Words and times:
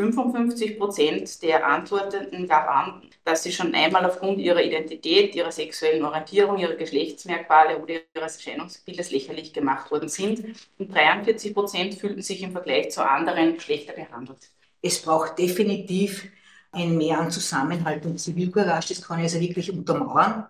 55 0.00 0.78
Prozent 0.78 1.42
der 1.42 1.66
Antwortenden 1.66 2.48
gab 2.48 2.68
an, 2.68 3.02
dass 3.24 3.42
sie 3.42 3.52
schon 3.52 3.74
einmal 3.74 4.06
aufgrund 4.06 4.38
ihrer 4.38 4.62
Identität, 4.62 5.34
ihrer 5.34 5.52
sexuellen 5.52 6.02
Orientierung, 6.04 6.58
ihrer 6.58 6.74
Geschlechtsmerkmale 6.74 7.78
oder 7.78 7.94
ihres 8.14 8.36
Erscheinungsbildes 8.36 9.10
lächerlich 9.10 9.52
gemacht 9.52 9.90
worden 9.90 10.08
sind. 10.08 10.56
Und 10.78 10.94
43 10.94 11.52
Prozent 11.52 11.94
fühlten 11.94 12.22
sich 12.22 12.42
im 12.42 12.52
Vergleich 12.52 12.90
zu 12.90 13.06
anderen 13.06 13.60
schlechter 13.60 13.92
behandelt. 13.92 14.38
Es 14.80 15.02
braucht 15.02 15.38
definitiv 15.38 16.28
ein 16.72 16.96
Mehr 16.96 17.18
an 17.18 17.30
Zusammenhalt 17.30 18.06
und 18.06 18.18
Zivilcourage, 18.18 18.94
das 18.94 19.02
kann 19.02 19.18
ich 19.18 19.24
also 19.24 19.40
wirklich 19.40 19.70
untermauern. 19.70 20.46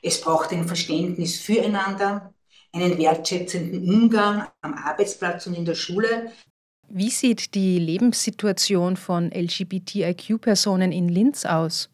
Es 0.00 0.20
braucht 0.20 0.52
ein 0.52 0.66
Verständnis 0.66 1.38
füreinander, 1.38 2.32
einen 2.72 2.96
wertschätzenden 2.96 3.88
Umgang 3.88 4.46
am 4.62 4.74
Arbeitsplatz 4.74 5.46
und 5.46 5.54
in 5.54 5.64
der 5.64 5.74
Schule. 5.74 6.32
Wie 6.88 7.10
sieht 7.10 7.54
die 7.56 7.80
Lebenssituation 7.80 8.96
von 8.96 9.32
LGBTIQ-Personen 9.32 10.92
in 10.92 11.08
Linz 11.08 11.44
aus? 11.44 11.90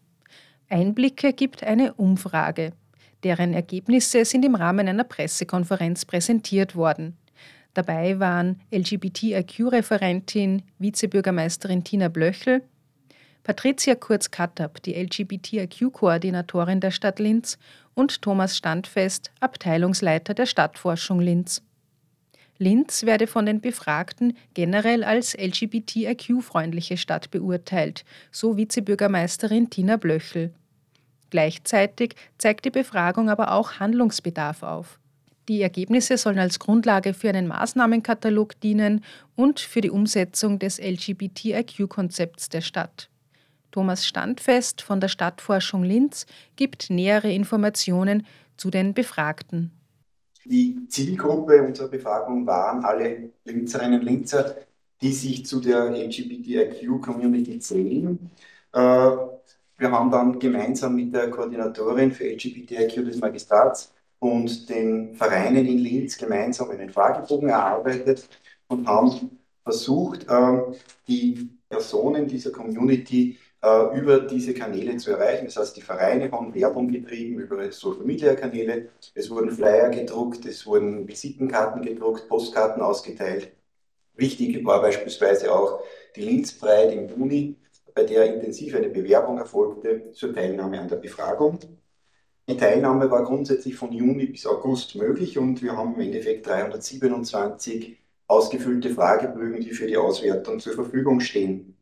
Einblicke 0.68 1.32
gibt 1.32 1.64
eine 1.64 1.94
Umfrage. 1.94 2.74
Deren 3.24 3.54
Ergebnisse 3.54 4.26
sind 4.26 4.44
im 4.44 4.54
Rahmen 4.54 4.86
einer 4.86 5.04
Pressekonferenz 5.04 6.04
präsentiert 6.04 6.76
worden. 6.76 7.16
Dabei 7.72 8.20
waren 8.20 8.60
LGBTIQ-Referentin, 8.70 10.62
Vizebürgermeisterin 10.78 11.84
Tina 11.84 12.08
Blöchel, 12.08 12.62
Patricia 13.44 13.94
Kurz-Kattab, 13.94 14.82
die 14.82 14.94
LGBTIQ-Koordinatorin 14.94 16.80
der 16.80 16.90
Stadt 16.90 17.18
Linz 17.18 17.58
und 17.94 18.20
Thomas 18.20 18.58
Standfest, 18.58 19.30
Abteilungsleiter 19.40 20.34
der 20.34 20.46
Stadtforschung 20.46 21.18
Linz. 21.18 21.62
Linz 22.58 23.04
werde 23.04 23.26
von 23.26 23.46
den 23.46 23.60
Befragten 23.60 24.36
generell 24.54 25.04
als 25.04 25.36
LGBTIQ-freundliche 25.36 26.96
Stadt 26.96 27.30
beurteilt, 27.30 28.04
so 28.30 28.56
Vizebürgermeisterin 28.56 29.70
Tina 29.70 29.96
Blöchel. 29.96 30.52
Gleichzeitig 31.30 32.14
zeigt 32.38 32.64
die 32.64 32.70
Befragung 32.70 33.30
aber 33.30 33.52
auch 33.52 33.80
Handlungsbedarf 33.80 34.62
auf. 34.62 34.98
Die 35.48 35.60
Ergebnisse 35.60 36.18
sollen 36.18 36.38
als 36.38 36.58
Grundlage 36.58 37.14
für 37.14 37.30
einen 37.30 37.48
Maßnahmenkatalog 37.48 38.60
dienen 38.60 39.02
und 39.34 39.58
für 39.58 39.80
die 39.80 39.90
Umsetzung 39.90 40.58
des 40.58 40.78
LGBTIQ-Konzepts 40.78 42.48
der 42.48 42.60
Stadt. 42.60 43.08
Thomas 43.72 44.06
Standfest 44.06 44.82
von 44.82 45.00
der 45.00 45.08
Stadtforschung 45.08 45.82
Linz 45.82 46.26
gibt 46.56 46.90
nähere 46.90 47.32
Informationen 47.32 48.26
zu 48.56 48.70
den 48.70 48.94
Befragten. 48.94 49.72
Die 50.44 50.88
Zielgruppe 50.88 51.62
unserer 51.62 51.88
Befragung 51.88 52.46
waren 52.46 52.84
alle 52.84 53.30
Linzerinnen 53.44 54.00
und 54.00 54.06
Linzer, 54.06 54.56
die 55.00 55.12
sich 55.12 55.46
zu 55.46 55.60
der 55.60 55.90
LGBTIQ-Community 55.90 57.58
zählen. 57.58 58.30
Äh, 58.72 58.78
wir 58.78 59.90
haben 59.90 60.10
dann 60.10 60.38
gemeinsam 60.38 60.96
mit 60.96 61.12
der 61.12 61.30
Koordinatorin 61.30 62.12
für 62.12 62.24
LGBTIQ 62.24 63.04
des 63.04 63.18
Magistrats 63.20 63.92
und 64.18 64.68
den 64.68 65.14
Vereinen 65.16 65.66
in 65.66 65.78
Linz 65.78 66.16
gemeinsam 66.16 66.70
einen 66.70 66.90
Fragebogen 66.90 67.48
erarbeitet 67.48 68.28
und 68.68 68.86
haben 68.86 69.38
versucht, 69.64 70.28
äh, 70.28 70.58
die 71.08 71.50
Personen 71.68 72.28
dieser 72.28 72.52
Community 72.52 73.38
äh, 73.62 73.98
über 73.98 74.20
diese 74.20 74.54
Kanäle 74.54 74.96
zu 74.96 75.12
erreichen. 75.12 75.46
Das 75.46 75.56
heißt, 75.56 75.76
die 75.76 75.82
Vereine 75.82 76.30
haben 76.30 76.54
Werbung 76.54 76.88
getrieben 76.88 77.38
über 77.38 77.70
Social 77.72 78.04
Media 78.04 78.34
Kanäle. 78.34 78.90
Es 79.14 79.30
wurden 79.30 79.50
Flyer 79.50 79.88
gedruckt, 79.90 80.44
es 80.46 80.66
wurden 80.66 81.06
Visitenkarten 81.08 81.82
gedruckt, 81.82 82.28
Postkarten 82.28 82.82
ausgeteilt. 82.82 83.52
Wichtig 84.14 84.64
war 84.64 84.82
beispielsweise 84.82 85.52
auch 85.54 85.80
die 86.16 86.22
Linzbreit 86.22 86.92
im 86.92 87.08
Juni, 87.08 87.56
bei 87.94 88.04
der 88.04 88.34
intensiv 88.34 88.74
eine 88.74 88.88
Bewerbung 88.88 89.38
erfolgte 89.38 90.12
zur 90.12 90.34
Teilnahme 90.34 90.80
an 90.80 90.88
der 90.88 90.96
Befragung. 90.96 91.58
Die 92.48 92.56
Teilnahme 92.56 93.10
war 93.10 93.24
grundsätzlich 93.24 93.76
von 93.76 93.92
Juni 93.92 94.26
bis 94.26 94.46
August 94.46 94.96
möglich 94.96 95.38
und 95.38 95.62
wir 95.62 95.76
haben 95.76 95.94
im 95.94 96.00
Endeffekt 96.00 96.46
327 96.46 97.98
ausgefüllte 98.26 98.90
Fragebögen, 98.90 99.60
die 99.60 99.70
für 99.70 99.86
die 99.86 99.96
Auswertung 99.96 100.58
zur 100.58 100.74
Verfügung 100.74 101.20
stehen. 101.20 101.76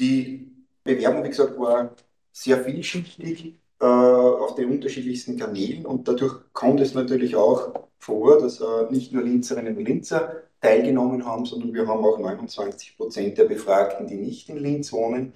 Die 0.00 0.53
Bewerbung, 0.84 1.24
wie 1.24 1.30
gesagt, 1.30 1.58
war 1.58 1.94
sehr 2.32 2.62
vielschichtig 2.62 3.54
äh, 3.80 3.84
auf 3.86 4.54
den 4.54 4.70
unterschiedlichsten 4.70 5.38
Kanälen 5.38 5.86
und 5.86 6.06
dadurch 6.06 6.34
kommt 6.52 6.80
es 6.80 6.94
natürlich 6.94 7.36
auch 7.36 7.88
vor, 7.98 8.38
dass 8.38 8.60
äh, 8.60 8.90
nicht 8.90 9.12
nur 9.12 9.22
Linzerinnen 9.22 9.76
und 9.76 9.84
Linzer 9.84 10.42
teilgenommen 10.60 11.24
haben, 11.24 11.46
sondern 11.46 11.72
wir 11.72 11.86
haben 11.86 12.04
auch 12.04 12.18
29 12.18 12.96
Prozent 12.96 13.38
der 13.38 13.44
Befragten, 13.44 14.06
die 14.06 14.16
nicht 14.16 14.48
in 14.48 14.58
Linz 14.58 14.92
wohnen, 14.92 15.32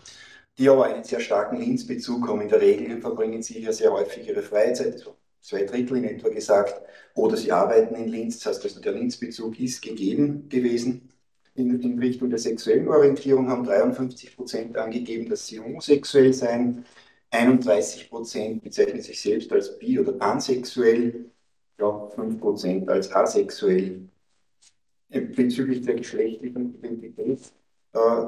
die 0.59 0.69
aber 0.69 0.87
einen 0.87 1.05
sehr 1.05 1.21
starken 1.21 1.59
Linzbezug 1.59 2.29
haben. 2.29 2.41
In 2.43 2.49
der 2.49 2.61
Regel 2.61 3.01
verbringen 3.01 3.43
sie 3.43 3.55
hier 3.55 3.73
sehr 3.73 3.93
häufig 3.93 4.29
ihre 4.29 4.43
Freizeit, 4.43 4.99
so 4.99 5.17
zwei 5.41 5.65
Drittel 5.65 5.99
in 5.99 6.05
etwa 6.05 6.29
gesagt, 6.29 6.81
oder 7.15 7.37
sie 7.37 7.53
arbeiten 7.53 7.95
in 7.95 8.09
Linz, 8.09 8.39
das 8.41 8.57
heißt 8.57 8.65
also 8.65 8.81
der 8.81 8.93
Linzbezug 8.93 9.59
ist 9.61 9.83
gegeben 9.83 10.49
gewesen 10.49 11.11
in, 11.59 11.81
in 11.81 11.99
Richtung 11.99 12.31
der 12.31 12.39
sexuellen 12.39 12.89
Orientierung 12.89 13.49
haben 13.49 13.65
53 13.65 14.37
Prozent 14.37 14.77
angegeben, 14.77 15.29
dass 15.29 15.47
sie 15.47 15.61
homosexuell 15.61 16.33
seien. 16.33 16.85
31 17.31 18.09
Prozent 18.09 18.63
bezeichnen 18.63 19.03
sich 19.03 19.21
selbst 19.21 19.53
als 19.53 19.79
bi- 19.79 19.99
oder 19.99 20.13
pansexuell, 20.13 21.31
ja, 21.79 22.09
5 22.15 22.41
Prozent 22.41 22.89
als 22.89 23.13
asexuell. 23.13 24.09
Bezüglich 25.11 25.83
der 25.83 25.95
geschlechtlichen 25.95 26.75
Identität 26.75 27.41
äh, 27.93 28.27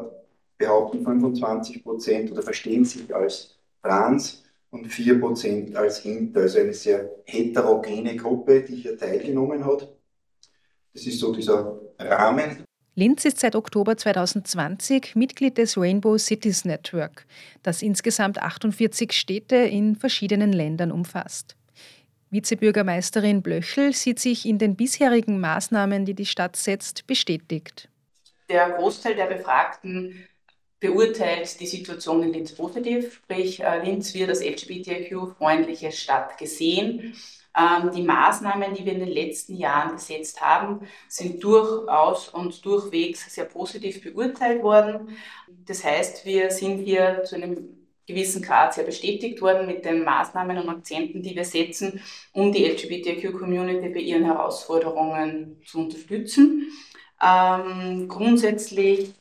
behaupten 0.58 1.04
25 1.04 1.82
Prozent 1.82 2.32
oder 2.32 2.42
verstehen 2.42 2.84
sich 2.84 3.14
als 3.14 3.58
trans 3.82 4.44
und 4.70 4.86
4 4.86 5.20
Prozent 5.20 5.76
als 5.76 6.04
inter, 6.04 6.42
also 6.42 6.58
eine 6.60 6.74
sehr 6.74 7.10
heterogene 7.24 8.16
Gruppe, 8.16 8.62
die 8.62 8.76
hier 8.76 8.96
teilgenommen 8.96 9.64
hat. 9.64 9.92
Das 10.92 11.06
ist 11.06 11.18
so 11.18 11.34
dieser 11.34 11.80
Rahmen. 11.98 12.64
Linz 13.00 13.24
ist 13.24 13.40
seit 13.40 13.56
Oktober 13.56 13.96
2020 13.96 15.16
Mitglied 15.16 15.56
des 15.56 15.78
Rainbow 15.78 16.18
Cities 16.18 16.66
Network, 16.66 17.24
das 17.62 17.80
insgesamt 17.80 18.42
48 18.42 19.12
Städte 19.12 19.56
in 19.56 19.96
verschiedenen 19.96 20.52
Ländern 20.52 20.92
umfasst. 20.92 21.56
Vizebürgermeisterin 22.28 23.40
Blöchel 23.40 23.94
sieht 23.94 24.18
sich 24.18 24.44
in 24.44 24.58
den 24.58 24.76
bisherigen 24.76 25.40
Maßnahmen, 25.40 26.04
die 26.04 26.12
die 26.12 26.26
Stadt 26.26 26.56
setzt, 26.56 27.06
bestätigt. 27.06 27.88
Der 28.50 28.68
Großteil 28.68 29.14
der 29.14 29.28
Befragten 29.28 30.26
beurteilt 30.78 31.58
die 31.58 31.66
Situation 31.66 32.22
in 32.22 32.34
Linz 32.34 32.52
positiv, 32.52 33.14
sprich 33.14 33.60
äh, 33.60 33.82
Linz 33.82 34.12
wird 34.12 34.28
als 34.28 34.44
LGBTIQ-freundliche 34.44 35.90
Stadt 35.90 36.36
gesehen 36.36 37.14
die 37.94 38.02
Maßnahmen, 38.02 38.74
die 38.74 38.84
wir 38.84 38.92
in 38.92 39.00
den 39.00 39.08
letzten 39.08 39.56
Jahren 39.56 39.96
gesetzt 39.96 40.40
haben, 40.40 40.86
sind 41.08 41.42
durchaus 41.42 42.28
und 42.28 42.64
durchwegs 42.64 43.34
sehr 43.34 43.44
positiv 43.44 44.02
beurteilt 44.02 44.62
worden. 44.62 45.16
Das 45.66 45.84
heißt, 45.84 46.24
wir 46.24 46.50
sind 46.50 46.78
hier 46.78 47.24
zu 47.24 47.34
einem 47.34 47.80
gewissen 48.06 48.42
Grad 48.42 48.74
sehr 48.74 48.84
bestätigt 48.84 49.40
worden 49.40 49.66
mit 49.66 49.84
den 49.84 50.04
Maßnahmen 50.04 50.58
und 50.58 50.68
Akzenten, 50.68 51.22
die 51.22 51.34
wir 51.34 51.44
setzen, 51.44 52.00
um 52.32 52.52
die 52.52 52.66
LGBTQ-Community 52.66 53.88
bei 53.88 54.00
ihren 54.00 54.24
Herausforderungen 54.24 55.60
zu 55.64 55.80
unterstützen. 55.80 56.72
Ähm, 57.22 58.08
grundsätzlich 58.08 59.14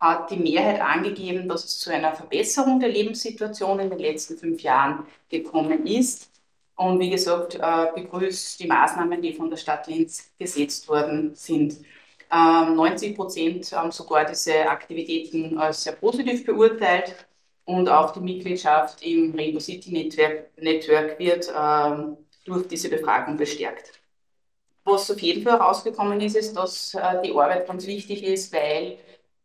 hat 0.00 0.30
die 0.30 0.36
Mehrheit 0.36 0.80
angegeben, 0.80 1.48
dass 1.48 1.64
es 1.64 1.78
zu 1.78 1.90
einer 1.90 2.14
Verbesserung 2.14 2.80
der 2.80 2.90
Lebenssituation 2.90 3.80
in 3.80 3.90
den 3.90 3.98
letzten 3.98 4.36
fünf 4.36 4.60
Jahren 4.62 5.06
gekommen 5.30 5.86
ist. 5.86 6.30
Und 6.76 6.98
wie 6.98 7.10
gesagt, 7.10 7.54
äh, 7.54 7.86
begrüßt 7.94 8.58
die 8.60 8.66
Maßnahmen, 8.66 9.22
die 9.22 9.32
von 9.32 9.48
der 9.48 9.56
Stadt 9.56 9.86
Linz 9.86 10.32
gesetzt 10.38 10.88
worden 10.88 11.34
sind. 11.34 11.76
90 12.30 13.10
ähm, 13.10 13.14
Prozent 13.14 13.72
haben 13.72 13.92
sogar 13.92 14.24
diese 14.24 14.68
Aktivitäten 14.68 15.56
als 15.58 15.84
sehr 15.84 15.92
positiv 15.92 16.44
beurteilt 16.44 17.14
und 17.64 17.88
auch 17.88 18.12
die 18.12 18.20
Mitgliedschaft 18.20 19.02
im 19.02 19.34
Rainbow 19.34 19.60
City 19.60 19.92
Network, 19.92 20.50
Network 20.56 21.18
wird 21.18 21.52
ähm, 21.56 22.16
durch 22.44 22.66
diese 22.68 22.88
Befragung 22.88 23.36
bestärkt. 23.36 23.92
Was 24.84 25.10
auf 25.10 25.20
jeden 25.20 25.42
Fall 25.42 25.58
herausgekommen 25.58 26.20
ist, 26.20 26.36
ist, 26.36 26.54
dass 26.54 26.94
äh, 26.94 27.22
die 27.22 27.32
Arbeit 27.32 27.66
ganz 27.66 27.86
wichtig 27.86 28.22
ist, 28.22 28.52
weil 28.52 28.98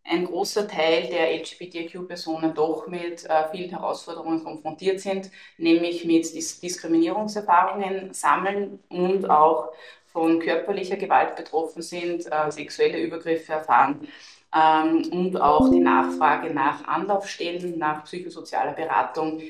ein 0.04 0.26
großer 0.26 0.68
Teil 0.68 1.08
der 1.08 1.32
LGBTQ-Personen 1.36 2.54
doch 2.56 2.88
mit 2.88 3.26
äh, 3.26 3.50
vielen 3.52 3.70
Herausforderungen 3.70 4.44
konfrontiert 4.44 5.00
sind, 5.00 5.30
nämlich 5.58 6.06
mit 6.06 6.34
Dis 6.34 6.60
Diskriminierungserfahrungen 6.60 8.14
sammeln 8.14 8.80
und 8.90 9.30
auch 9.30 9.72
von 10.08 10.40
körperlicher 10.40 10.98
Gewalt 10.98 11.36
betroffen 11.36 11.82
sind, 11.84 12.26
äh, 12.32 12.52
sexuelle 12.52 13.00
Übergriffe 13.00 13.54
erfahren. 13.54 14.08
ähm, 14.56 15.10
und 15.12 15.38
auch 15.40 15.70
die 15.70 15.80
Nachfrage 15.80 16.52
nach 16.54 16.84
Anlaufstellen, 16.88 17.78
nach 17.78 18.04
psychosozialer 18.06 18.74
Beratung 18.74 19.42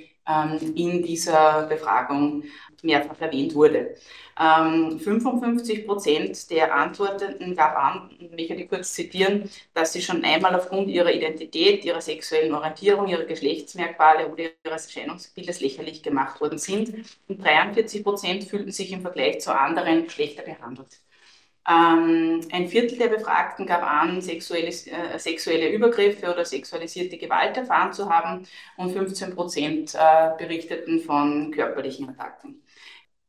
in 0.76 1.02
dieser 1.02 1.64
Befragung 1.64 2.44
mehrfach 2.84 3.20
erwähnt 3.20 3.56
wurde. 3.56 3.96
55 4.38 5.80
ähm, 5.80 5.86
Prozent 5.86 6.50
der 6.50 6.74
Antwortenden 6.74 7.56
gab 7.56 7.76
an, 7.76 8.10
ich 8.20 8.48
die 8.48 8.68
kurz 8.68 8.94
zitieren, 8.94 9.50
dass 9.74 9.92
sie 9.92 10.02
schon 10.02 10.24
einmal 10.24 10.56
aufgrund 10.56 10.88
ihrer 10.88 11.12
Identität, 11.12 11.84
ihrer 11.84 12.00
sexuellen 12.00 12.54
Orientierung, 12.54 13.08
ihrer 13.08 13.26
Geschlechtsmerkmale 13.26 14.30
oder 14.30 14.44
ihres 14.66 14.86
Erscheinungsbildes 14.86 15.60
lächerlich 15.60 16.04
gemacht 16.04 16.40
worden 16.40 16.58
sind. 16.58 16.94
Und 17.28 17.44
43 17.44 18.04
Prozent 18.04 18.44
fühlten 18.46 18.72
sich 18.72 18.94
im 18.94 19.02
Vergleich 19.02 19.42
zu 19.42 19.54
anderen 19.54 20.10
schlechter 20.10 20.44
behandelt. 20.44 20.88
Ähm, 21.70 22.42
ein 22.52 22.68
Viertel 22.68 22.98
der 22.98 23.10
Befragten 23.10 23.68
gab 23.68 23.84
an, 23.84 24.22
sexuelle, 24.22 24.70
äh, 24.70 25.20
sexuelle 25.20 25.70
Übergriffe 25.70 26.32
oder 26.32 26.44
sexualisierte 26.44 27.18
Gewalt 27.18 27.58
erfahren 27.58 27.94
zu 27.94 28.10
haben 28.10 28.48
und 28.78 28.92
15 28.92 29.36
Prozent 29.36 29.94
äh, 29.94 30.32
berichteten 30.38 31.00
von 31.02 31.52
körperlichen 31.52 32.10
Attacken. 32.10 32.64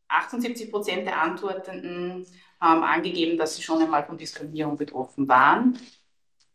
78 0.09 0.71
Prozent 0.71 1.07
der 1.07 1.21
Antwortenden 1.21 2.27
haben 2.61 2.83
angegeben, 2.83 3.37
dass 3.39 3.57
sie 3.57 3.63
schon 3.63 3.83
einmal 3.83 4.05
von 4.05 4.17
Diskriminierung 4.17 4.77
betroffen 4.79 5.29
waren. 5.29 5.79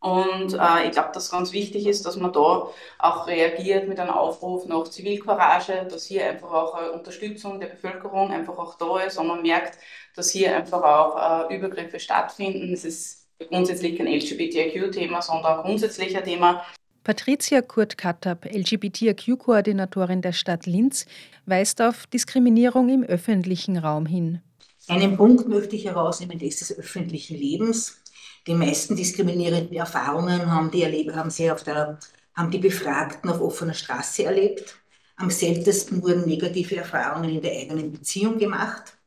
Und 0.06 0.54
äh, 0.54 0.86
ich 0.86 0.92
glaube, 0.92 1.10
dass 1.14 1.32
ganz 1.32 1.52
wichtig 1.52 1.88
ist, 1.88 2.06
dass 2.06 2.16
man 2.16 2.32
da 2.32 2.70
auch 3.00 3.28
reagiert 3.28 3.88
mit 3.88 4.00
einem 4.00 4.12
Aufruf 4.12 4.68
nach 4.68 4.84
Zivilcourage, 4.84 5.88
dass 5.90 6.06
hier 6.06 6.28
einfach 6.30 6.52
auch 6.52 6.76
eine 6.76 6.92
Unterstützung 6.92 7.60
der 7.60 7.70
Bevölkerung 7.70 8.32
einfach 8.32 8.56
auch 8.60 8.78
da 8.78 9.00
ist 9.00 9.18
und 9.18 9.26
man 9.26 9.42
merkt, 9.42 9.80
dass 10.16 10.30
hier 10.30 10.56
einfach 10.56 10.84
auch 10.84 11.50
äh, 11.50 11.56
Übergriffe 11.56 12.00
stattfinden. 12.00 12.72
Es 12.72 12.86
ist 12.86 13.28
grundsätzlich 13.50 13.98
kein 13.98 14.06
LGBTIQ-Thema, 14.06 15.24
sondern 15.24 15.64
grundsätzlich 15.64 16.16
ein 16.16 16.24
Thema. 16.24 16.64
Patricia 17.04 17.64
Kurt-Kattab, 17.64 18.46
LGBTIQ-Koordinatorin 18.46 20.22
der 20.22 20.34
Stadt 20.34 20.68
Linz, 20.68 21.08
weist 21.48 21.82
auf 21.82 22.06
Diskriminierung 22.06 22.90
im 22.90 23.04
öffentlichen 23.04 23.78
Raum 23.80 24.06
hin. 24.06 24.44
Einen 24.88 25.18
Punkt 25.18 25.48
möchte 25.48 25.76
ich 25.76 25.86
herausnehmen, 25.86 26.38
der 26.38 26.48
ist 26.48 26.62
des 26.62 26.78
öffentlichen 26.78 27.38
Lebens. 27.38 28.04
Die 28.48 28.54
meisten 28.54 28.96
diskriminierenden 28.96 29.76
Erfahrungen 29.76 30.52
haben 30.52 30.70
die, 30.70 30.84
erleben, 30.84 31.16
haben, 31.16 31.32
sie 31.32 31.50
auf 31.50 31.64
der, 31.64 31.98
haben 32.36 32.52
die 32.52 32.60
Befragten 32.60 33.30
auf 33.30 33.42
offener 33.42 33.74
Straße 33.74 34.24
erlebt. 34.24 34.76
Am 35.16 35.32
seltensten 35.32 36.04
wurden 36.04 36.28
negative 36.28 36.76
Erfahrungen 36.78 37.30
in 37.30 37.42
der 37.42 37.54
eigenen 37.54 37.92
Beziehung 37.92 38.38
gemacht. 38.38 38.98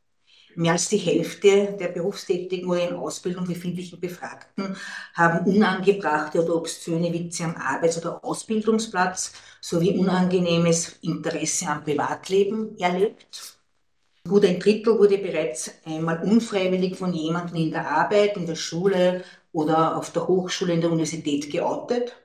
Mehr 0.55 0.73
als 0.73 0.89
die 0.89 0.97
Hälfte 0.97 1.77
der 1.79 1.89
berufstätigen 1.89 2.67
oder 2.67 2.89
in 2.89 2.95
Ausbildung 2.95 3.45
befindlichen 3.45 3.99
Befragten 3.99 4.75
haben 5.13 5.45
unangebrachte 5.45 6.43
oder 6.43 6.55
obszöne 6.55 7.13
Witze 7.13 7.45
am 7.45 7.55
Arbeits- 7.55 7.97
oder 7.97 8.23
Ausbildungsplatz 8.25 9.31
sowie 9.61 9.97
unangenehmes 9.97 10.97
Interesse 11.01 11.67
am 11.67 11.83
Privatleben 11.83 12.77
erlebt. 12.77 13.58
Gut 14.27 14.45
ein 14.45 14.59
Drittel 14.59 14.97
wurde 14.99 15.17
bereits 15.17 15.71
einmal 15.85 16.21
unfreiwillig 16.23 16.97
von 16.97 17.13
jemandem 17.13 17.55
in 17.55 17.71
der 17.71 17.89
Arbeit, 17.89 18.37
in 18.37 18.45
der 18.45 18.55
Schule 18.55 19.23
oder 19.51 19.97
auf 19.97 20.11
der 20.11 20.27
Hochschule, 20.27 20.73
in 20.73 20.81
der 20.81 20.91
Universität 20.91 21.49
geoutet. 21.51 22.15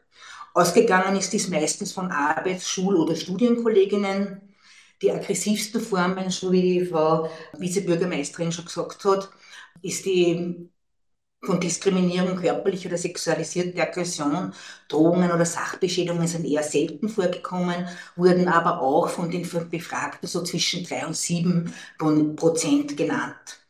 Ausgegangen 0.54 1.16
ist 1.16 1.32
dies 1.32 1.48
meistens 1.48 1.92
von 1.92 2.10
Arbeits-, 2.10 2.68
Schul- 2.68 2.96
oder 2.96 3.16
Studienkolleginnen. 3.16 4.54
Die 5.02 5.10
aggressivsten 5.10 5.80
Formen, 5.80 6.30
so 6.30 6.52
wie 6.52 6.62
die 6.62 6.86
Frau 6.86 7.28
Vizebürgermeisterin 7.58 8.52
schon 8.52 8.66
gesagt 8.66 9.04
hat, 9.04 9.30
ist 9.82 10.04
die 10.06 10.68
von 11.46 11.60
Diskriminierung, 11.60 12.36
körperlicher 12.36 12.88
oder 12.88 12.98
sexualisierter 12.98 13.82
Aggression, 13.82 14.52
Drohungen 14.88 15.30
oder 15.30 15.44
Sachbeschädigungen 15.44 16.26
sind 16.26 16.44
eher 16.46 16.62
selten 16.62 17.08
vorgekommen, 17.08 17.88
wurden 18.16 18.48
aber 18.48 18.80
auch 18.80 19.08
von 19.08 19.30
den 19.30 19.48
Befragten 19.70 20.28
so 20.28 20.42
zwischen 20.42 20.84
drei 20.84 21.06
und 21.06 21.16
sieben 21.16 21.72
Prozent 22.36 22.96
genannt. 22.96 23.64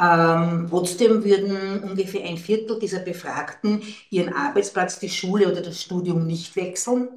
Ähm, 0.00 0.68
trotzdem 0.70 1.24
würden 1.24 1.82
ungefähr 1.82 2.24
ein 2.24 2.38
Viertel 2.38 2.78
dieser 2.78 3.00
Befragten 3.00 3.82
ihren 4.10 4.32
Arbeitsplatz, 4.32 4.98
die 5.00 5.08
Schule 5.10 5.50
oder 5.50 5.60
das 5.60 5.82
Studium 5.82 6.26
nicht 6.26 6.54
wechseln. 6.56 7.08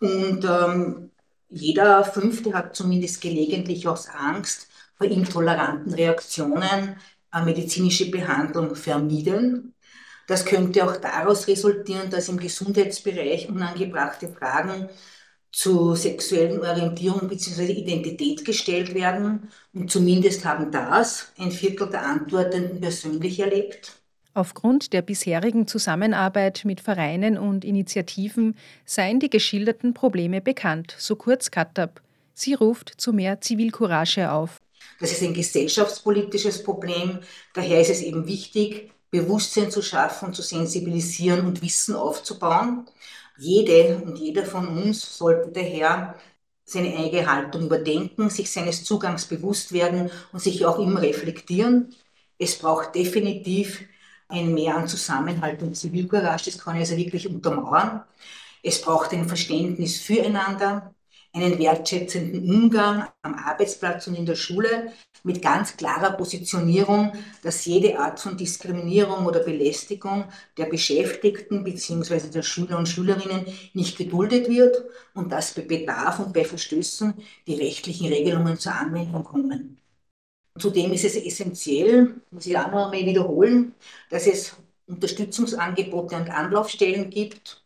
Und 0.00 0.44
ähm, 0.44 1.10
jeder 1.48 2.04
Fünfte 2.04 2.52
hat 2.54 2.76
zumindest 2.76 3.20
gelegentlich 3.20 3.88
aus 3.88 4.08
Angst 4.08 4.68
vor 4.96 5.06
intoleranten 5.06 5.94
Reaktionen 5.94 6.96
medizinische 7.32 8.10
Behandlung 8.10 8.74
vermieden. 8.74 9.74
Das 10.26 10.44
könnte 10.44 10.84
auch 10.84 10.96
daraus 10.96 11.48
resultieren, 11.48 12.10
dass 12.10 12.28
im 12.28 12.38
Gesundheitsbereich 12.38 13.48
unangebrachte 13.48 14.28
Fragen 14.28 14.88
zu 15.52 15.94
sexuellen 15.96 16.60
Orientierung 16.60 17.28
bzw. 17.28 17.72
Identität 17.72 18.44
gestellt 18.44 18.94
werden. 18.94 19.48
Und 19.72 19.90
zumindest 19.90 20.44
haben 20.44 20.70
das 20.70 21.32
ein 21.38 21.50
Viertel 21.50 21.88
der 21.90 22.06
Antwortenden 22.06 22.80
persönlich 22.80 23.40
erlebt. 23.40 24.00
Aufgrund 24.32 24.92
der 24.92 25.02
bisherigen 25.02 25.66
Zusammenarbeit 25.66 26.62
mit 26.64 26.80
Vereinen 26.80 27.36
und 27.36 27.64
Initiativen 27.64 28.54
seien 28.84 29.18
die 29.18 29.28
geschilderten 29.28 29.92
Probleme 29.92 30.40
bekannt, 30.40 30.94
so 30.98 31.16
kurz 31.16 31.50
Kattab. 31.50 32.00
Sie 32.32 32.54
ruft 32.54 33.00
zu 33.00 33.12
mehr 33.12 33.40
Zivilcourage 33.40 34.30
auf. 34.30 34.60
Das 35.00 35.12
ist 35.12 35.22
ein 35.22 35.34
gesellschaftspolitisches 35.34 36.62
Problem. 36.62 37.20
Daher 37.54 37.80
ist 37.80 37.90
es 37.90 38.02
eben 38.02 38.26
wichtig, 38.26 38.92
Bewusstsein 39.10 39.70
zu 39.70 39.82
schaffen, 39.82 40.32
zu 40.34 40.42
sensibilisieren 40.42 41.46
und 41.46 41.62
Wissen 41.62 41.94
aufzubauen. 41.96 42.86
Jede 43.38 44.02
und 44.04 44.16
jeder 44.18 44.44
von 44.44 44.68
uns 44.68 45.16
sollte 45.18 45.50
daher 45.50 46.16
seine 46.64 46.96
eigene 46.96 47.30
Haltung 47.30 47.62
überdenken, 47.64 48.30
sich 48.30 48.50
seines 48.50 48.84
Zugangs 48.84 49.26
bewusst 49.26 49.72
werden 49.72 50.10
und 50.32 50.40
sich 50.40 50.64
auch 50.66 50.78
immer 50.78 51.02
reflektieren. 51.02 51.94
Es 52.38 52.58
braucht 52.58 52.94
definitiv 52.94 53.82
ein 54.28 54.54
Mehr 54.54 54.76
an 54.76 54.86
Zusammenhalt 54.88 55.62
und 55.62 55.74
Zivilcourage, 55.76 56.50
das 56.50 56.58
kann 56.58 56.76
ich 56.76 56.80
also 56.82 56.96
wirklich 56.96 57.28
untermauern. 57.28 58.04
Es 58.62 58.80
braucht 58.80 59.12
ein 59.12 59.26
Verständnis 59.28 60.00
füreinander, 60.00 60.94
einen 61.32 61.58
wertschätzenden 61.58 62.48
Umgang 62.50 63.08
am 63.22 63.34
Arbeitsplatz 63.34 64.06
und 64.06 64.16
in 64.16 64.26
der 64.26 64.34
Schule 64.34 64.92
mit 65.22 65.42
ganz 65.42 65.76
klarer 65.76 66.12
Positionierung, 66.12 67.12
dass 67.42 67.64
jede 67.66 67.98
Art 67.98 68.18
von 68.18 68.36
Diskriminierung 68.36 69.26
oder 69.26 69.40
Belästigung 69.40 70.24
der 70.56 70.66
Beschäftigten 70.66 71.62
bzw. 71.62 72.30
der 72.30 72.42
Schüler 72.42 72.78
und 72.78 72.88
Schülerinnen 72.88 73.46
nicht 73.74 73.96
geduldet 73.96 74.48
wird 74.48 74.84
und 75.14 75.30
dass 75.30 75.54
bei 75.54 75.62
Bedarf 75.62 76.18
und 76.18 76.32
bei 76.32 76.44
Verstößen 76.44 77.14
die 77.46 77.54
rechtlichen 77.54 78.08
Regelungen 78.08 78.58
zur 78.58 78.74
Anwendung 78.74 79.24
kommen. 79.24 79.78
Zudem 80.58 80.92
ist 80.92 81.04
es 81.04 81.16
essentiell, 81.16 82.20
muss 82.30 82.46
ich 82.46 82.56
auch 82.58 82.70
noch 82.70 82.92
einmal 82.92 83.06
wiederholen, 83.06 83.74
dass 84.10 84.26
es 84.26 84.56
Unterstützungsangebote 84.86 86.16
und 86.16 86.30
Anlaufstellen 86.30 87.08
gibt, 87.08 87.59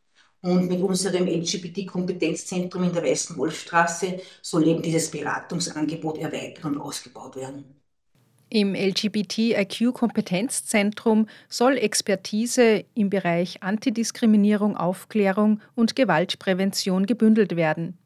und 0.44 0.68
mit 0.68 0.80
unserem 0.82 1.26
LGBT-Kompetenzzentrum 1.26 2.84
in 2.84 2.92
der 2.92 3.02
Weißen 3.02 3.34
Wolfstraße 3.38 4.20
soll 4.42 4.68
eben 4.68 4.82
dieses 4.82 5.10
Beratungsangebot 5.10 6.18
erweitert 6.18 6.66
und 6.66 6.78
ausgebaut 6.78 7.36
werden. 7.36 7.64
Im 8.50 8.74
LGBTIQ-Kompetenzzentrum 8.74 11.28
soll 11.48 11.78
Expertise 11.78 12.84
im 12.94 13.08
Bereich 13.08 13.62
Antidiskriminierung, 13.62 14.76
Aufklärung 14.76 15.62
und 15.74 15.96
Gewaltprävention 15.96 17.06
gebündelt 17.06 17.56
werden. 17.56 17.96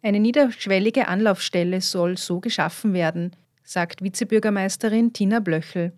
Eine 0.00 0.20
niederschwellige 0.20 1.08
Anlaufstelle 1.08 1.80
soll 1.80 2.16
so 2.16 2.38
geschaffen 2.38 2.94
werden, 2.94 3.34
sagt 3.64 4.00
Vizebürgermeisterin 4.00 5.12
Tina 5.12 5.40
Blöchel 5.40 5.92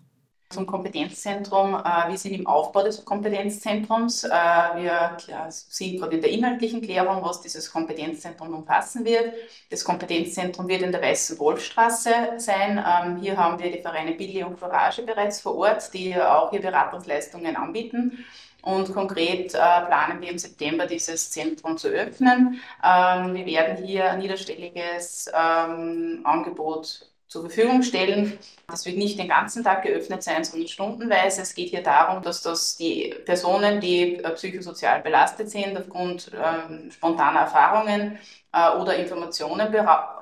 zum 0.52 0.66
Kompetenzzentrum. 0.66 1.74
Äh, 1.74 2.10
wir 2.10 2.18
sind 2.18 2.32
im 2.32 2.46
Aufbau 2.46 2.84
des 2.84 3.04
Kompetenzzentrums. 3.04 4.24
Äh, 4.24 4.28
wir 4.30 5.16
sind 5.48 5.98
gerade 5.98 6.16
in 6.16 6.22
der 6.22 6.30
inhaltlichen 6.30 6.80
Klärung, 6.80 7.24
was 7.24 7.40
dieses 7.40 7.72
Kompetenzzentrum 7.72 8.54
umfassen 8.54 9.04
wird. 9.04 9.34
Das 9.70 9.82
Kompetenzzentrum 9.84 10.68
wird 10.68 10.82
in 10.82 10.92
der 10.92 11.02
Weißen 11.02 11.38
Wolfstraße 11.38 12.10
sein. 12.36 12.78
Ähm, 12.78 13.16
hier 13.16 13.36
haben 13.36 13.58
wir 13.58 13.72
die 13.72 13.82
Vereine 13.82 14.12
Billy 14.12 14.44
und 14.44 14.60
Courage 14.60 15.02
bereits 15.02 15.40
vor 15.40 15.56
Ort, 15.56 15.92
die 15.94 16.14
auch 16.16 16.50
hier 16.50 16.60
Beratungsleistungen 16.60 17.56
anbieten. 17.56 18.24
Und 18.62 18.92
konkret 18.92 19.54
äh, 19.54 19.58
planen 19.58 20.20
wir 20.20 20.30
im 20.30 20.38
September 20.38 20.86
dieses 20.86 21.30
Zentrum 21.30 21.76
zu 21.76 21.88
öffnen. 21.88 22.60
Ähm, 22.84 23.34
wir 23.34 23.44
werden 23.46 23.84
hier 23.84 24.12
ein 24.12 24.20
niederschwelliges 24.20 25.28
ähm, 25.34 26.20
Angebot 26.22 27.11
zur 27.32 27.48
Verfügung 27.48 27.82
stellen. 27.82 28.38
Das 28.66 28.84
wird 28.84 28.98
nicht 28.98 29.18
den 29.18 29.28
ganzen 29.28 29.64
Tag 29.64 29.82
geöffnet 29.82 30.22
sein, 30.22 30.44
sondern 30.44 30.68
stundenweise. 30.68 31.40
Es 31.42 31.54
geht 31.54 31.70
hier 31.70 31.82
darum, 31.82 32.22
dass 32.22 32.42
das 32.42 32.76
die 32.76 33.14
Personen, 33.24 33.80
die 33.80 34.16
äh, 34.16 34.30
psychosozial 34.34 35.00
belastet 35.00 35.50
sind 35.50 35.76
aufgrund 35.76 36.30
äh, 36.32 36.90
spontaner 36.90 37.40
Erfahrungen, 37.40 38.18
oder 38.52 38.96
Informationen 38.96 39.74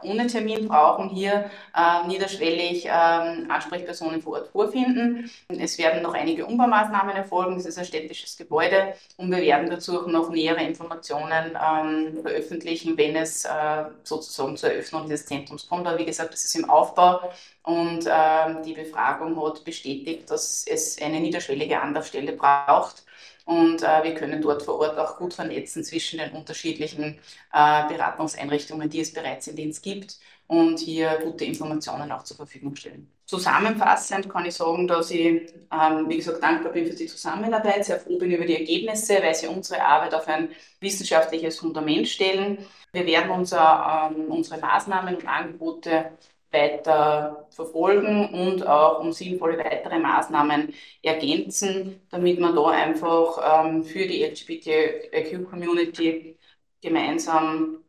ohne 0.03 0.27
Termin 0.29 0.69
brauchen, 0.69 1.09
hier 1.09 1.51
äh, 1.77 2.07
niederschwellig 2.07 2.87
äh, 2.87 2.91
Ansprechpersonen 2.91 4.23
vor 4.23 4.35
Ort 4.35 4.49
vorfinden. 4.49 5.31
Es 5.49 5.79
werden 5.79 6.03
noch 6.03 6.15
einige 6.15 6.47
Umbaumaßnahmen 6.47 7.17
erfolgen. 7.17 7.57
Das 7.57 7.67
ist 7.67 7.79
ein 7.79 7.85
städtisches 7.85 8.37
Gebäude 8.37 8.95
und 9.17 9.31
wir 9.31 9.39
werden 9.39 9.69
dazu 9.69 10.01
auch 10.01 10.07
noch 10.07 10.31
nähere 10.31 10.63
Informationen 10.63 11.59
ähm, 11.61 12.19
veröffentlichen, 12.23 12.97
wenn 12.97 13.17
es 13.17 13.45
äh, 13.45 13.85
sozusagen 14.05 14.57
zur 14.57 14.71
Eröffnung 14.71 15.05
dieses 15.05 15.27
Zentrums 15.27 15.69
kommt. 15.69 15.87
Aber 15.87 15.99
wie 15.99 16.07
gesagt, 16.07 16.33
das 16.33 16.45
ist 16.45 16.55
im 16.55 16.71
Aufbau 16.71 17.33
und 17.65 18.07
ähm, 18.07 18.63
die 18.65 18.75
Befragung 18.75 19.41
hat 19.45 19.65
bestätigt, 19.65 20.31
dass 20.31 20.65
es 20.67 21.01
eine 21.03 21.21
niederschwellige 21.21 21.81
Anlaufstelle 21.81 22.33
braucht 22.33 23.05
und 23.45 23.83
äh, 23.83 24.05
wir 24.05 24.15
können 24.15 24.41
dort 24.43 24.63
vor 24.63 24.79
Ort 24.81 24.99
auch 24.99 25.17
gut 25.17 25.35
vernetzen 25.35 25.85
zwischen 25.85 26.19
den 26.19 26.33
unterschiedlichen 26.33 27.19
äh, 27.53 27.89
Beratungseinrichtungen, 27.89 28.89
die 28.89 29.01
es 29.01 29.13
bereits 29.13 29.47
in 29.47 29.57
Linz 29.57 29.83
gibt 29.83 30.19
und 30.47 30.79
hier 30.81 31.19
gute 31.23 31.45
Informationen 31.45 32.11
auch 32.13 32.25
zur 32.25 32.37
Verfügung 32.37 32.75
stellen. 32.75 33.11
Zusammenfassend 33.27 34.29
kann 34.29 34.45
ich 34.45 34.55
sagen, 34.55 34.89
dass 34.89 35.13
ich, 35.13 35.25
ähm, 35.73 36.09
wie 36.09 36.17
gesagt, 36.17 36.43
dankbar 36.43 36.73
bin 36.73 36.87
für 36.87 36.97
die 36.97 37.07
Zusammenarbeit, 37.07 37.85
sehr 37.85 38.01
froh 38.01 38.19
bin 38.19 38.33
über 38.33 38.45
die 38.45 38.57
Ergebnisse, 38.57 39.23
weil 39.23 39.35
sie 39.37 39.47
unsere 39.47 39.81
Arbeit 39.81 40.15
auf 40.15 40.27
ein 40.27 40.49
wissenschaftliches 40.81 41.61
Fundament 41.61 42.09
stellen. 42.09 42.59
Wir 42.93 43.07
werden 43.07 43.31
unser, 43.31 44.11
ähm, 44.13 44.25
unsere 44.33 44.61
Maßnahmen 44.61 45.15
und 45.15 45.29
Angebote 45.29 46.11
weiter 46.53 47.47
verfolgen 47.51 48.29
und 48.29 48.67
auch 48.67 49.01
um 49.01 49.13
sinnvolle 49.13 49.59
weitere 49.59 49.99
Maßnahmen 49.99 50.73
ergänzen, 51.03 52.01
damit 52.11 52.41
man 52.41 52.55
da 52.55 52.69
einfach 52.69 53.65
ähm, 53.65 53.85
für 53.85 54.07
die 54.07 54.25
LGBTIQ-Community 54.25 56.37
gemeinsam 56.81 57.81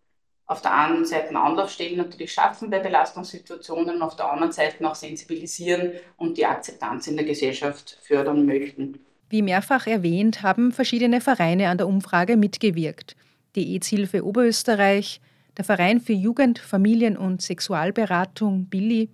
auf 0.52 0.62
der 0.62 0.76
einen 0.76 1.06
Seite 1.06 1.34
Anlaufstellen 1.36 1.98
natürlich 1.98 2.34
schaffen 2.34 2.70
bei 2.70 2.80
Belastungssituationen, 2.80 4.02
auf 4.02 4.18
der 4.18 4.30
anderen 4.30 4.52
Seite 4.52 4.86
auch 4.86 4.96
sensibilisieren 4.96 5.94
und 6.18 6.38
die 6.38 6.46
Akzeptanz 6.46 7.08
in 7.08 7.16
der 7.16 7.26
Gesellschaft 7.26 7.98
fördern 8.02 8.46
möchten. 8.46 9.00
Wie 9.30 9.42
mehrfach 9.42 9.88
erwähnt, 9.88 10.44
haben 10.44 10.74
verschiedene 10.74 11.22
Vereine 11.22 11.70
an 11.70 11.78
der 11.78 11.88
Umfrage 11.88 12.36
mitgewirkt. 12.36 13.16
Die 13.56 13.76
EZ-Hilfe 13.76 14.26
Oberösterreich, 14.26 15.22
der 15.58 15.66
Verein 15.66 16.00
für 16.00 16.14
Jugend, 16.14 16.60
Familien- 16.60 17.18
und 17.18 17.42
Sexualberatung 17.42 18.66
Billy, 18.66 19.10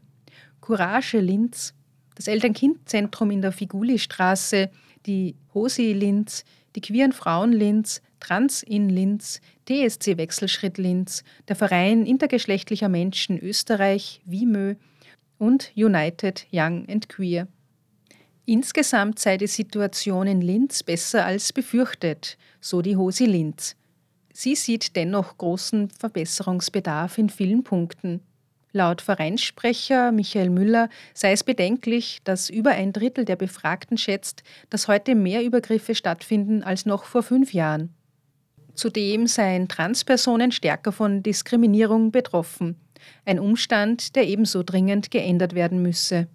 Courage 0.61 1.19
Linz, 1.19 1.73
das 2.15 2.27
Eltern-Kind-Zentrum 2.27 3.31
in 3.31 3.41
der 3.41 3.51
Figuli-Straße, 3.51 4.69
die 5.05 5.35
Hosi 5.53 5.93
Linz, 5.93 6.43
die 6.75 6.81
Queeren 6.81 7.11
Frauen 7.11 7.53
Linz, 7.53 8.01
Trans 8.19 8.63
in 8.63 8.89
Linz, 8.89 9.41
TSC 9.67 10.17
Wechselschritt 10.17 10.77
Linz, 10.77 11.23
der 11.47 11.55
Verein 11.55 12.05
intergeschlechtlicher 12.05 12.89
Menschen 12.89 13.39
Österreich, 13.39 14.21
WIMÖ 14.25 14.75
und 15.37 15.71
United 15.75 16.47
Young 16.51 16.87
and 16.89 17.09
Queer. 17.09 17.47
Insgesamt 18.45 19.19
sei 19.19 19.37
die 19.37 19.47
Situation 19.47 20.25
in 20.25 20.41
Linz 20.41 20.81
besser 20.81 21.25
als 21.25 21.51
befürchtet, 21.51 22.37
so 22.61 22.81
die 22.81 22.95
Hosi 22.95 23.25
Linz. 23.25 23.75
Sie 24.39 24.53
sieht 24.53 24.95
dennoch 24.95 25.39
großen 25.39 25.89
Verbesserungsbedarf 25.89 27.17
in 27.17 27.27
vielen 27.27 27.63
Punkten. 27.63 28.21
Laut 28.71 29.01
Vereinssprecher 29.01 30.11
Michael 30.11 30.51
Müller 30.51 30.89
sei 31.15 31.31
es 31.31 31.43
bedenklich, 31.43 32.19
dass 32.23 32.51
über 32.51 32.69
ein 32.69 32.93
Drittel 32.93 33.25
der 33.25 33.35
Befragten 33.35 33.97
schätzt, 33.97 34.43
dass 34.69 34.87
heute 34.87 35.15
mehr 35.15 35.43
Übergriffe 35.43 35.95
stattfinden 35.95 36.61
als 36.61 36.85
noch 36.85 37.05
vor 37.05 37.23
fünf 37.23 37.51
Jahren. 37.51 37.95
Zudem 38.75 39.25
seien 39.25 39.69
Transpersonen 39.69 40.51
stärker 40.51 40.91
von 40.91 41.23
Diskriminierung 41.23 42.11
betroffen, 42.11 42.75
ein 43.25 43.39
Umstand, 43.39 44.15
der 44.15 44.27
ebenso 44.27 44.61
dringend 44.61 45.09
geändert 45.09 45.55
werden 45.55 45.81
müsse. 45.81 46.27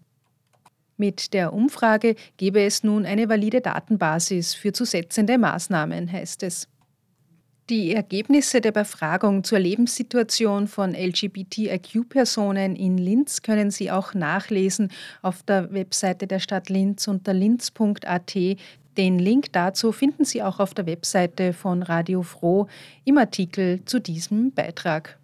Mit 0.96 1.32
der 1.34 1.52
Umfrage 1.52 2.16
gebe 2.36 2.64
es 2.64 2.82
nun 2.82 3.06
eine 3.06 3.28
valide 3.28 3.60
Datenbasis 3.60 4.54
für 4.54 4.72
zu 4.72 4.84
setzende 4.84 5.38
Maßnahmen, 5.38 6.10
heißt 6.10 6.42
es. 6.42 6.66
Die 7.70 7.94
Ergebnisse 7.94 8.60
der 8.60 8.72
Befragung 8.72 9.44
zur 9.44 9.60
Lebenssituation 9.60 10.66
von 10.66 10.94
LGBTIQ-Personen 10.94 12.74
in 12.74 12.98
Linz 12.98 13.40
können 13.42 13.70
Sie 13.70 13.88
auch 13.88 14.14
nachlesen 14.14 14.90
auf 15.22 15.44
der 15.44 15.72
Webseite 15.72 16.26
der 16.26 16.40
Stadt 16.40 16.68
Linz 16.70 17.06
unter 17.06 17.32
linz.at. 17.32 18.34
Den 18.96 19.18
Link 19.20 19.52
dazu 19.52 19.92
finden 19.92 20.24
Sie 20.24 20.42
auch 20.42 20.58
auf 20.58 20.74
der 20.74 20.86
Webseite 20.86 21.52
von 21.52 21.84
Radio 21.84 22.22
Froh 22.22 22.66
im 23.04 23.16
Artikel 23.16 23.84
zu 23.84 24.00
diesem 24.00 24.50
Beitrag. 24.50 25.16